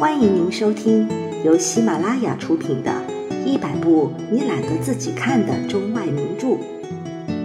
[0.00, 1.06] 欢迎您收听
[1.44, 2.90] 由喜马拉雅出品的
[3.44, 6.46] 《一百部你懒得自己看的中外名著》，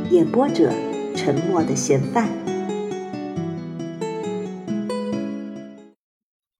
[0.10, 0.71] 演播者：
[1.18, 2.29] 沉默的嫌犯。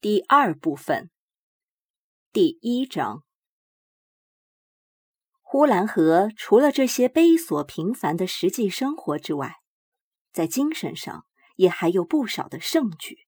[0.02, 1.10] 第二部分，
[2.34, 3.24] 第一章。
[5.42, 9.62] 呼兰河除了这些悲琐平凡的实际生活之外，
[10.34, 11.26] 在精神上
[11.56, 13.20] 也还有不少的盛举，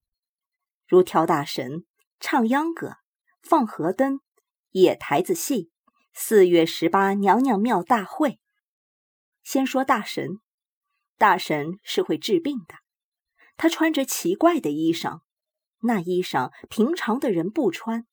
[0.85, 1.85] 如跳大神。
[2.19, 2.97] 唱秧歌、
[3.41, 4.21] 放河灯、
[4.71, 5.71] 野台子戏、
[6.13, 8.39] 四月十八娘娘庙大会。
[9.43, 10.39] 先说大神，
[11.17, 12.75] 大神是会治病的。
[13.55, 15.21] 他穿着奇怪的衣裳，
[15.81, 18.05] 那衣裳平常的人不穿。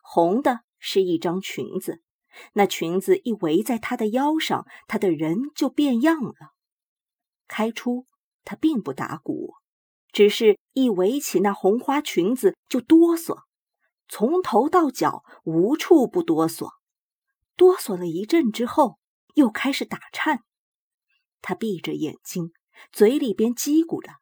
[0.00, 2.02] 红的是一张裙子，
[2.54, 6.54] 那裙子一围在他的腰上，他的人就变样了。
[7.46, 8.06] 开初
[8.44, 9.54] 他并不打鼓。
[10.12, 13.44] 只是一围起那红花裙子就哆嗦，
[14.08, 16.70] 从头到脚无处不哆嗦，
[17.56, 18.98] 哆嗦了一阵之后
[19.34, 20.44] 又开始打颤。
[21.40, 22.52] 他闭着眼睛，
[22.92, 24.12] 嘴里边叽咕着，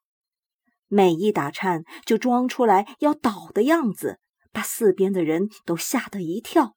[0.86, 4.20] 每一打颤就装出来要倒的样子，
[4.52, 6.76] 把四边的人都吓得一跳。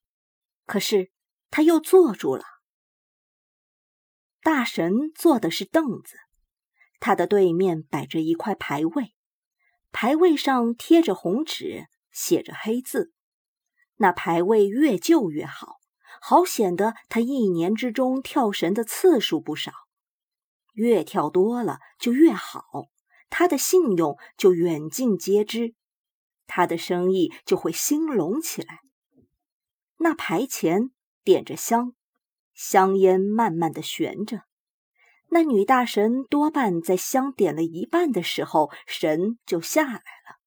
[0.66, 1.12] 可是
[1.52, 2.44] 他又坐住了。
[4.42, 6.18] 大神坐的是凳子。
[7.00, 9.13] 他的对面摆着一块牌位，
[9.94, 13.14] 牌位上贴着红纸，写着黑字。
[13.98, 15.78] 那牌位越旧越好，
[16.20, 19.72] 好显得他一年之中跳神的次数不少。
[20.74, 22.90] 越跳多了就越好，
[23.30, 25.76] 他的信用就远近皆知，
[26.48, 28.80] 他的生意就会兴隆起来。
[29.98, 30.90] 那牌前
[31.24, 31.94] 点着香，
[32.56, 34.42] 香烟慢慢的悬着。
[35.34, 40.38] 那女大神多半在香点了一半的时候，神就下来了。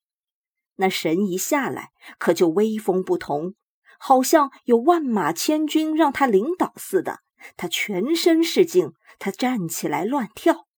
[0.76, 3.56] 那神一下来，可就威风不同，
[3.98, 7.18] 好像有万马千军让他领导似的。
[7.56, 10.68] 他全身是劲，他站起来乱跳。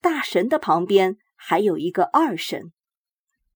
[0.00, 2.72] 大神的旁边还有一个二神，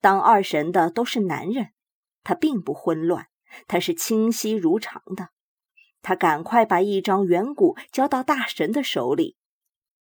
[0.03, 1.71] 当二神的都是男人，
[2.23, 3.29] 他并不混乱，
[3.67, 5.31] 他是清晰如常的。
[6.03, 9.37] 他赶快把一张圆鼓交到大神的手里，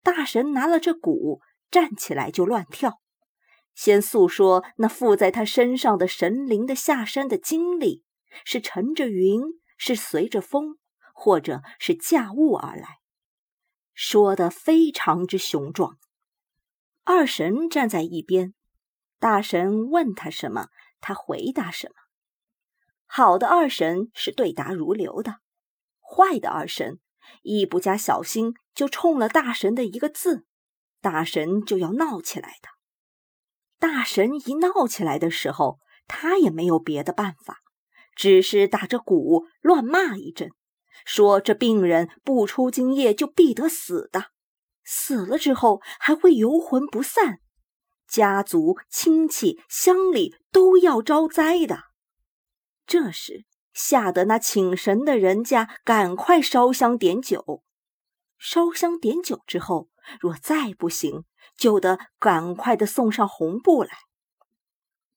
[0.02, 3.02] 大神拿了这鼓，站起来就乱跳，
[3.76, 8.04] 先诉说那附在他身上的神灵的下山的经历，
[8.46, 9.42] 是乘着云，
[9.78, 10.78] 是随着风，
[11.14, 13.00] 或者是驾雾而来，
[13.94, 15.98] 说得非常之雄壮。
[17.04, 18.54] 二神站在一边，
[19.20, 20.68] 大神问他什么，
[21.02, 21.94] 他回答什么。
[23.06, 25.38] 好的二神是对答如流的。
[26.10, 27.00] 坏的二神
[27.44, 30.46] 一不加小心，就冲了大神的一个字，
[31.00, 32.70] 大神就要闹起来的。
[33.78, 35.78] 大神一闹起来的时候，
[36.08, 37.60] 他也没有别的办法，
[38.16, 40.50] 只是打着鼓乱骂一阵，
[41.06, 44.32] 说这病人不出今夜就必得死的，
[44.84, 47.40] 死了之后还会游魂不散，
[48.08, 51.84] 家族亲戚乡里都要招灾的。
[52.88, 53.46] 这时。
[53.82, 57.64] 吓得那请神的人家赶快烧香点酒，
[58.38, 61.24] 烧香点酒之后，若再不行，
[61.56, 63.92] 就得赶快的送上红布来，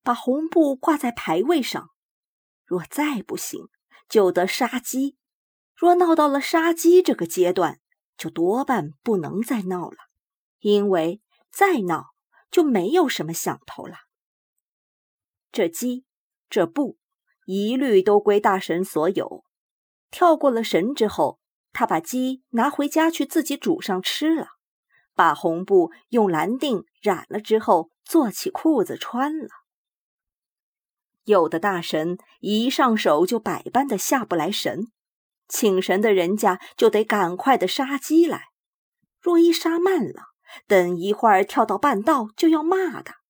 [0.04, 1.90] 把红布挂在牌位上。
[2.64, 3.66] 若再不行，
[4.08, 5.16] 就得杀鸡。
[5.74, 7.80] 若闹到了杀鸡这个阶段，
[8.16, 9.96] 就多半不能再闹了，
[10.60, 11.20] 因为
[11.50, 12.14] 再闹
[12.48, 13.96] 就没有什么响头了。
[15.50, 16.06] 这鸡，
[16.48, 17.01] 这布。
[17.44, 19.44] 一律都归大神所有。
[20.10, 21.38] 跳过了神之后，
[21.72, 24.48] 他把鸡拿回家去自己煮上吃了，
[25.14, 29.48] 把红布用蓝靛染了之后，做起裤子穿了。
[31.24, 34.88] 有的大神一上手就百般的下不来神，
[35.48, 38.46] 请神的人家就得赶快的杀鸡来。
[39.20, 40.32] 若一杀慢了，
[40.66, 43.21] 等一会儿跳到半道就要骂的。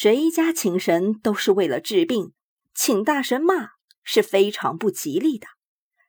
[0.00, 2.32] 谁家请神都是为了治病，
[2.72, 3.70] 请大神骂
[4.04, 5.48] 是非常不吉利的，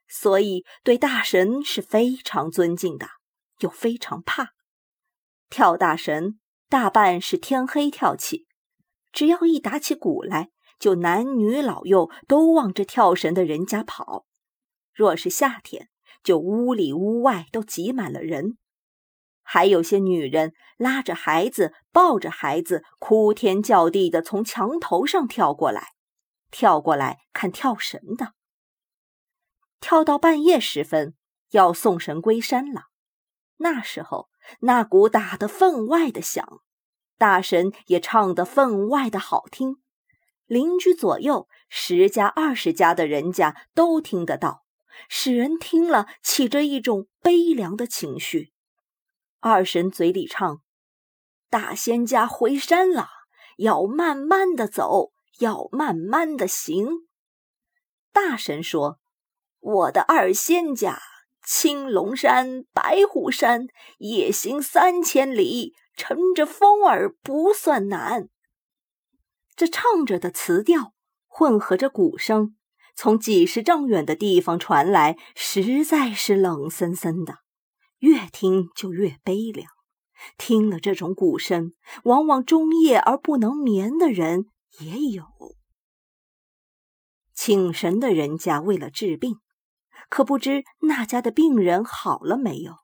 [0.06, 3.08] 所以对大神是非常尊敬的，
[3.58, 4.50] 又非常怕。
[5.48, 6.38] 跳大神
[6.68, 8.46] 大半是天黑跳起，
[9.10, 14.24] 只要一打起鼓来，就男女老幼都往这跳神的人家跑。
[14.94, 15.88] 若是夏天，
[16.22, 18.56] 就屋里屋外都挤满了人。
[19.52, 25.88] 还有些女人拉着孩子，抱着孩子，哭天叫地的从墙头上跳过来，
[26.52, 28.34] 跳过来看跳神的。
[29.80, 31.16] 跳到半夜时分，
[31.50, 32.90] 要送神归山了。
[33.56, 34.28] 那时候，
[34.60, 36.60] 那鼓打得分外的响，
[37.18, 39.78] 大神也唱得分外的好听，
[40.46, 44.62] 邻居左右十家二十家的人家都听得到，
[45.08, 48.52] 使人听了起着一种悲凉的情绪。
[49.40, 50.60] 二神嘴里唱
[51.50, 53.08] ：“大仙家回山了，
[53.56, 57.08] 要慢慢的走，要慢慢的行。”
[58.12, 58.98] 大神说
[59.60, 61.00] ：“我的二仙家。”
[61.42, 63.66] 青龙山、白虎山，
[63.98, 68.28] 夜行三千里，乘着风儿不算难。
[69.56, 70.92] 这唱着的词调
[71.26, 72.56] 混合着鼓声，
[72.94, 77.38] 从几十丈远的地方传来，实在是冷森森的，
[78.00, 79.66] 越听就越悲凉。
[80.36, 81.72] 听了这种鼓声，
[82.04, 84.46] 往往终夜而不能眠的人
[84.80, 85.24] 也有。
[87.32, 89.38] 请神的人家为了治病。
[90.08, 92.74] 可不知那家的病人好了没有，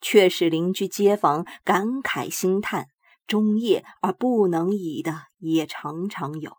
[0.00, 2.88] 却使邻居街坊感慨心叹，
[3.26, 6.58] 终夜而不能已的也常常有。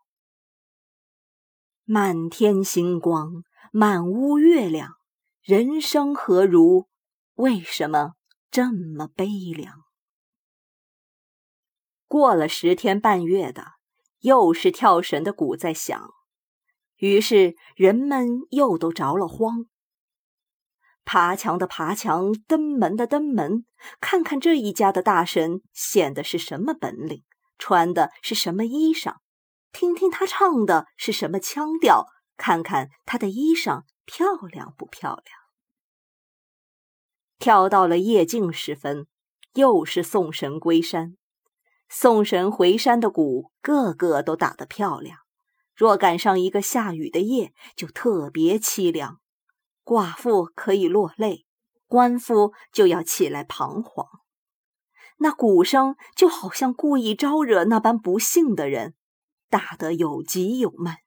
[1.84, 4.96] 满天星光，满屋月亮，
[5.44, 6.88] 人生何如？
[7.36, 8.14] 为什么
[8.50, 9.84] 这么悲凉？
[12.08, 13.74] 过了十天半月的，
[14.20, 16.12] 又是跳神的鼓在响，
[16.96, 19.66] 于是人们又都着了慌。
[21.04, 23.66] 爬墙的爬墙，登门的登门，
[24.00, 27.26] 看看这一家的大神显的是什么本领，
[27.58, 29.18] 穿的是什么衣裳，
[29.74, 32.06] 听听他唱的是什么腔调，
[32.38, 35.45] 看看他的衣裳漂亮不漂亮。
[37.38, 39.08] 跳到了夜静时分，
[39.54, 41.18] 又是送神归山，
[41.90, 45.20] 送神回山的鼓个个都打得漂亮。
[45.76, 49.20] 若赶上一个下雨的夜，就特别凄凉。
[49.84, 51.46] 寡妇可以落泪，
[51.88, 54.08] 官夫就要起来彷徨。
[55.18, 58.96] 那鼓声就好像故意招惹那般不幸的人，
[59.50, 60.98] 打得有急有慢，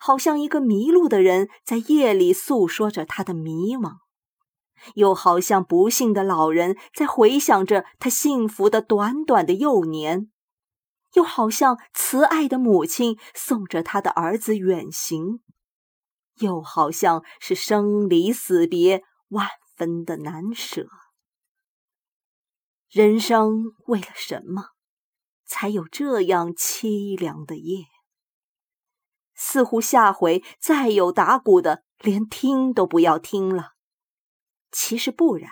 [0.00, 3.98] 好像一个迷路的人在夜里诉说着他的迷茫，
[4.94, 10.30] 又好像不幸的老人在回想着他幸福的短短的幼年，
[11.14, 15.40] 又好像慈爱的母亲送着他的儿子远行。
[16.40, 20.88] 又好像是生离死别，万分的难舍。
[22.90, 24.70] 人生为了什么，
[25.44, 27.84] 才有这样凄凉的夜？
[29.36, 33.73] 似乎下回再有打鼓的，连听都不要听了。
[34.76, 35.50] 其实不然，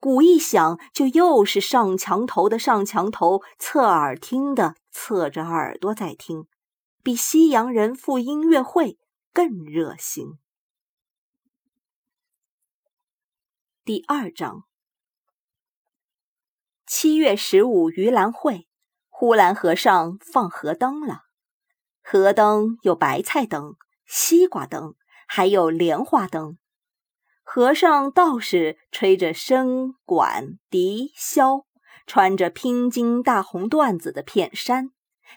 [0.00, 6.46] 鼓一响，就又是上墙头的上墙头，侧耳听的侧着耳朵在听，
[7.02, 8.98] 比西洋人赴音乐会。
[9.30, 10.38] 更热心。
[13.84, 14.64] 第二章，
[16.84, 18.66] 七月十五盂兰会，
[19.08, 21.20] 呼兰河上放河灯了。
[22.02, 24.96] 河灯有白菜灯、西瓜灯，
[25.28, 26.58] 还有莲花灯。
[27.50, 31.64] 和尚道士吹着笙、管、笛、箫，
[32.06, 34.90] 穿着拼金大红缎子的片衫，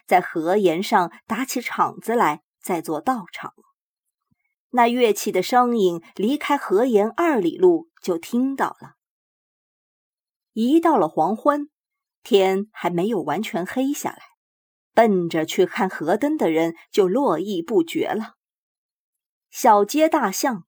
[0.04, 3.54] 在河沿上打起场子来，在做道场。
[4.72, 8.96] 那乐器的声音离开河沿二里路就听到了。
[10.52, 11.70] 一到了黄昏，
[12.22, 14.18] 天还没有完全黑下来，
[14.92, 18.34] 奔着去看河灯的人就络绎不绝了。
[19.48, 20.66] 小街大巷，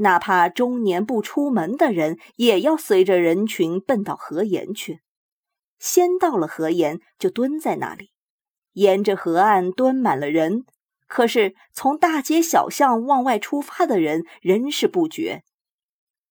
[0.00, 5.00] 哪怕中年不出门的人，也要随着人群奔到河沿去。
[5.78, 8.10] 先到了河沿，就蹲在那里，
[8.72, 10.64] 沿着河岸蹲满了人。
[11.06, 15.42] 可是，从大街小巷往外出发的人仍是不绝，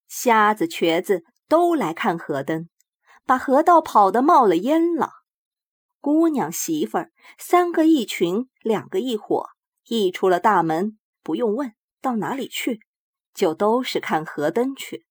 [0.07, 2.69] 瞎子瘸子都来看河灯，
[3.25, 5.11] 把河道跑得冒了烟了。
[5.99, 9.49] 姑娘媳妇儿三个一群，两个一伙，
[9.87, 12.79] 一出了大门，不用问到哪里去，
[13.39, 15.05] 就都是看河灯去。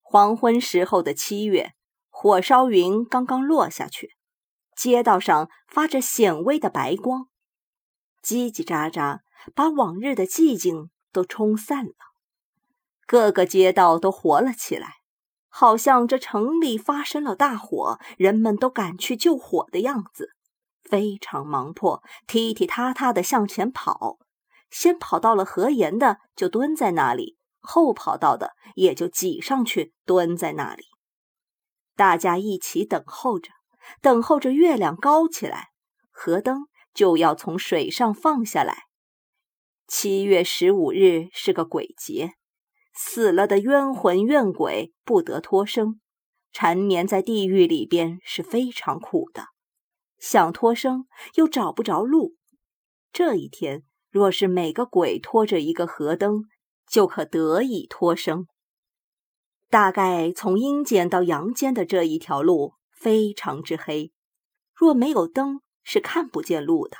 [0.00, 1.74] 黄昏时候的七月，
[2.08, 4.12] 火烧云刚刚落下去，
[4.74, 7.28] 街道上发着显微的白光。
[8.24, 9.18] 叽叽喳喳，
[9.54, 11.92] 把往日的寂静都冲散了。
[13.06, 14.94] 各个街道都活了起来，
[15.50, 20.30] 好像这城里发生了大火，人们都赶去救火的样子，
[20.82, 24.18] 非常忙迫，踢踢踏踏的向前跑。
[24.76, 30.84] 先跑到了河沿的就蹲在那里，后跑到的也就挤上去蹲在那里。
[31.94, 33.50] 大家一起等候着，
[34.02, 35.68] 等候着月亮高起来，
[36.10, 36.66] 河灯。
[36.96, 38.84] 就要从水上放下来。
[39.86, 42.32] 七月十五日是个鬼节，
[42.94, 46.00] 死了的冤魂怨鬼不得脱生，
[46.52, 49.48] 缠绵在地狱里边是非常苦的。
[50.18, 52.36] 想脱生又找不着路。
[53.12, 53.82] 这一天，
[54.16, 56.44] 若是每个鬼拖着一个河灯，
[56.88, 58.46] 就可得以脱生。
[59.68, 64.12] 大概从阴间到阳间的这一条路非常之黑，
[64.74, 66.96] 若没有灯是看不见路的。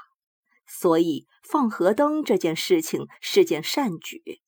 [0.66, 4.42] 所以放河灯这件事情是件善举，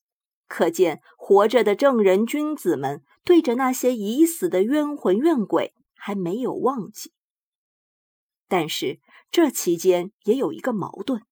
[0.47, 7.15] 可见活着的正人君子们对着那些已死的冤魂怨鬼还没有忘记。
[8.47, 11.23] 但是这期间也有一个矛盾，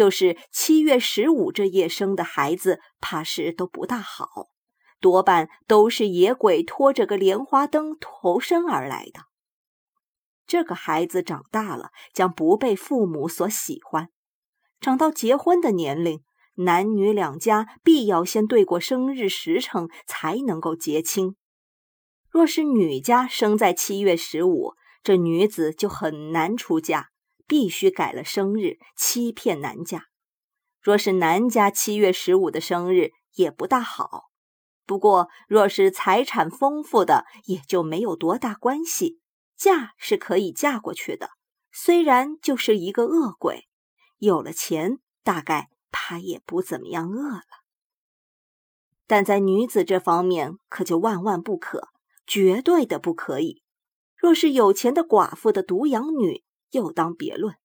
[0.00, 4.46] 就是七月十五这夜生的孩子，怕是都不大好，
[4.98, 9.24] 多半都是野鬼拖着个莲花灯投身而来的。
[10.46, 14.08] 这个孩子长大了，将不被父母所喜欢。
[14.80, 16.22] 长到结婚的年龄，
[16.54, 21.36] 男女两家必要先对过生日时辰，才能够结亲。
[22.30, 27.09] 若是女家生在七月十五，这女子就很难出嫁，
[27.50, 30.04] 必须改了生日，欺骗男家。
[30.80, 34.26] 若是男家七月十五的生日，也不大好。
[34.86, 39.18] 不过，若是财产丰富的，也就没有多大关系。
[39.56, 41.30] 嫁是可以嫁过去的，
[41.72, 43.66] 虽然就是一个恶鬼，
[44.18, 47.42] 有了钱，大概他也不怎么样饿了。
[49.08, 51.88] 但在女子这方面，可就万万不可，
[52.24, 53.64] 绝对的不可以。
[54.16, 57.56] 若是有钱的寡妇的独养女，又当别论，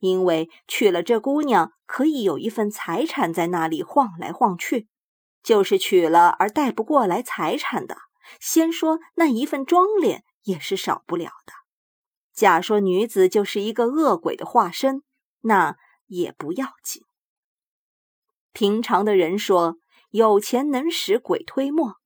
[0.00, 4.86] 因为娶了这姑娘，可以有一份财产在那里晃来晃去；
[5.42, 7.96] 就是娶了而带不过来财产的，
[8.40, 10.24] 先说那一份庄脸。
[10.44, 11.54] 也是少不了的。
[12.34, 15.02] 假说女子就是一个恶鬼的化身，
[15.40, 17.02] 那也不要紧。
[18.52, 19.78] 平常的人说
[20.10, 21.96] 有钱能使鬼推磨，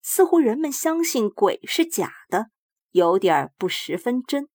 [0.00, 2.46] 似乎人们相信鬼是假的，
[2.92, 4.48] 有点不十分真。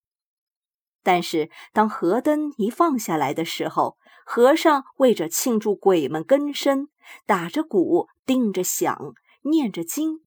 [1.08, 3.96] 但是当河灯一放下来的时候，
[4.26, 6.90] 和尚为着庆祝鬼们更生，
[7.26, 10.26] 打着鼓，定着响，念着经，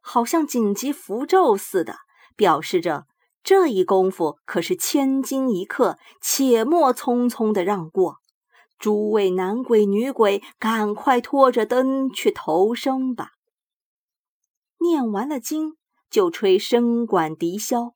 [0.00, 1.98] 好像紧急符咒似的。
[2.34, 3.06] 表示着
[3.44, 8.16] 这一功夫可是千金一刻，且莫匆匆的让过。
[8.80, 13.34] 诸位男鬼女鬼，赶快拖着灯去投生吧。
[14.80, 15.76] 念完了经，
[16.10, 17.92] 就吹笙管笛箫，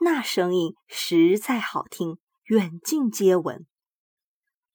[0.00, 3.66] 那声音实在好听，远近皆闻。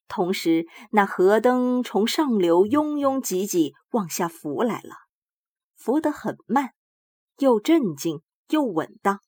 [0.08, 4.96] 同时，那河灯从上流拥拥挤挤往下浮来了，
[5.76, 6.72] 浮得很慢，
[7.38, 8.22] 又镇静。
[8.52, 9.22] 又稳当，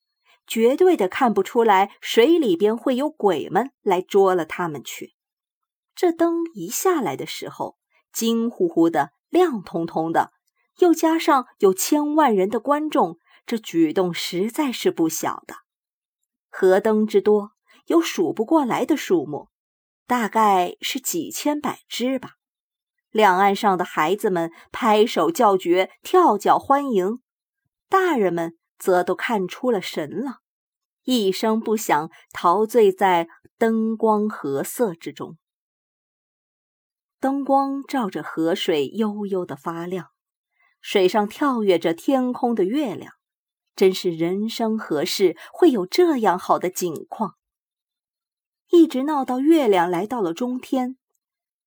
[0.46, 5.14] 绝对的看不出来水里边会有鬼们来捉了他们去。
[5.96, 7.78] 这灯一下来的时候，
[8.12, 10.34] 金乎乎的、亮彤彤的，
[10.80, 15.56] 又加上有千万人的观众，这举动实在是不小的。
[16.54, 17.52] 河灯之多，
[17.88, 19.50] 有数不过来的数目，
[20.06, 22.36] 大概是几千百只吧。
[23.10, 27.20] 两岸上的孩子们拍手叫绝，跳脚欢迎，
[27.90, 28.58] 大人们。
[28.80, 30.40] 则都看出了神了，
[31.04, 35.38] 一声不响，陶醉在灯光和色之中。
[37.22, 40.10] 灯光照着河水，悠悠的发亮，
[40.82, 43.14] 水上跳跃着天空的月亮，
[43.76, 47.36] 真是人生何事会有这样好的景况？
[48.70, 50.98] 一直闹到月亮来到了中天，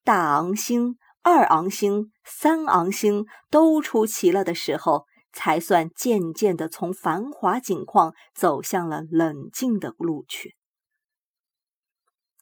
[0.05, 5.07] 大昂星、二昂星、三昂星都出齐了的时候。
[5.39, 10.57] 才算渐渐的从繁华景况走向了冷静的路去。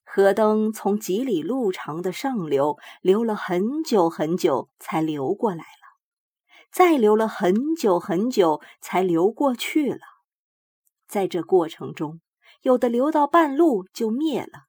[0.04, 5.83] 河灯从几里路长的上流流了很久很久，才流过来了；
[6.74, 10.00] 再流了很久很久，才流过去了。
[11.06, 12.20] 在这过程中，
[12.62, 14.64] 有的流到半路就灭了，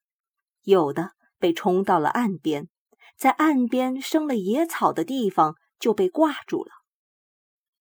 [0.62, 2.70] 有的被冲到了岸边，
[3.18, 6.70] 在岸边生了野草的地方就被挂住了。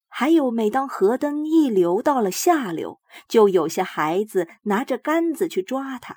[0.07, 6.15] 还有，每当河灯一流到了下流，就有些孩子拿着杆子去抓它，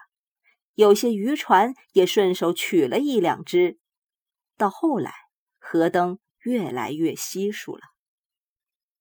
[0.73, 3.79] 有些渔船也顺手取了一两只。
[4.57, 5.13] 到后来，
[5.59, 7.83] 河灯越来越稀疏了，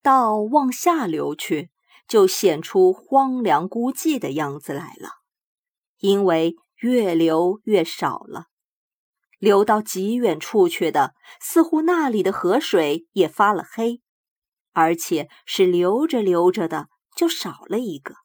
[0.07, 1.69] 到往下流去，
[2.07, 5.09] 就显出荒凉孤寂的样子来了，
[5.97, 8.45] 因为越流越少了，
[9.37, 14.01] 流到极远处去的，似乎那里的河水也发了黑。
[14.71, 18.15] 而且是流着流着的，就少了一个。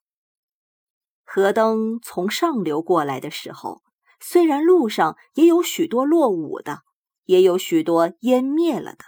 [1.24, 3.82] 河灯从上流过来的时候，
[4.20, 6.82] 虽然路上也有许多落伍的，
[7.24, 9.04] 也有许多湮灭了的，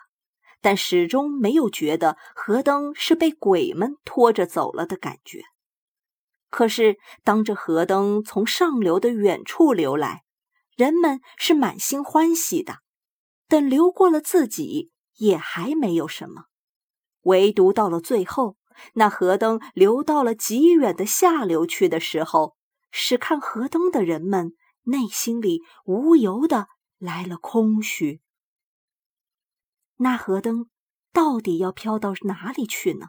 [0.64, 5.42] 但始终没有觉得河灯是被鬼们拖着走了的感觉。
[6.48, 10.22] 可是当这河灯从上流的远处流来，
[10.74, 12.78] 人们是满心欢喜的。
[13.46, 16.44] 等流过了自己，也还没有什么。
[17.24, 18.56] 唯独到了最后，
[18.94, 22.56] 那河灯流到了极远的下流去的时候，
[22.90, 24.54] 使看河灯的人们
[24.84, 26.68] 内心里无由的
[26.98, 28.22] 来了空虚。
[30.04, 30.68] 那河灯
[31.14, 33.06] 到底要飘到哪里去呢？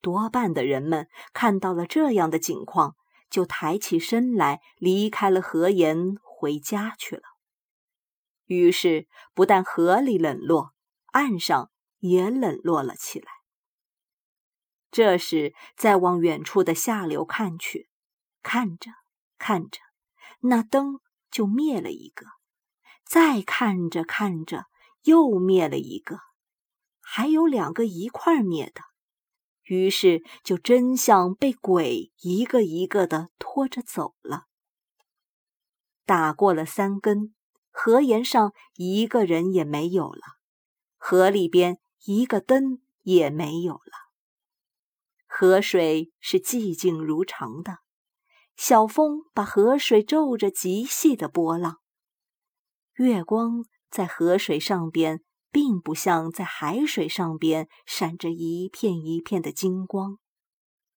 [0.00, 2.96] 多半的人们看到了这样的景况，
[3.28, 7.22] 就抬起身来离开了河沿，回家去了。
[8.46, 10.72] 于是，不但河里冷落，
[11.12, 13.30] 岸上也冷落了起来。
[14.90, 17.90] 这时，再往远处的下流看去，
[18.42, 18.90] 看着
[19.36, 19.80] 看着，
[20.40, 21.00] 那灯
[21.30, 22.24] 就灭了一个；
[23.04, 24.64] 再看着看着，
[25.04, 26.18] 又灭了一个，
[27.00, 28.82] 还有两个一块灭的。
[29.62, 34.44] 于是，就真像被鬼一个一个的拖着走了。
[36.04, 37.32] 打过了三更。
[37.76, 40.22] 河沿上一个人也没有了，
[40.96, 44.12] 河里边一个灯也没有了。
[45.26, 47.78] 河水是寂静如常的，
[48.56, 51.80] 小风把河水皱着极细的波浪。
[52.92, 55.22] 月光在河水上边，
[55.52, 60.18] 并不像在海水上边闪着一片一片的金光，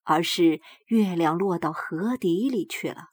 [0.02, 3.10] 而是月亮落到河底里去了。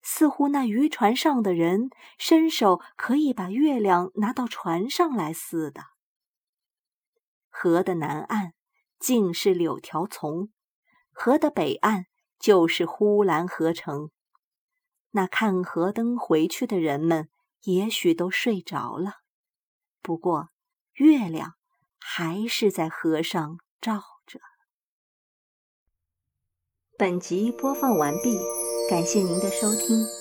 [0.00, 5.82] 似乎那渔船上的人伸手可以把月亮拿到船上来似的。
[7.48, 8.52] 河的南岸
[9.00, 10.50] 尽是柳条丛，
[11.10, 12.04] 河的北岸
[12.38, 14.12] 就是呼兰河城。
[15.10, 17.28] 那看河灯回去的人们
[17.62, 19.20] 也许都睡着了，
[20.00, 20.48] 不过
[20.94, 21.54] 月亮
[21.98, 24.40] 还是在河上照着。
[26.96, 28.38] 本集播放完毕。
[28.90, 30.19] 感谢您的收听。